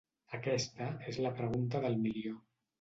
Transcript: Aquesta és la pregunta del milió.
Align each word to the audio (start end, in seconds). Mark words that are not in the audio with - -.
Aquesta 0.37 0.87
és 1.13 1.21
la 1.27 1.33
pregunta 1.43 1.85
del 1.87 2.01
milió. 2.09 2.43